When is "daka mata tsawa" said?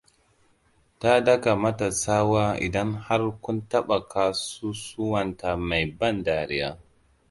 1.25-2.43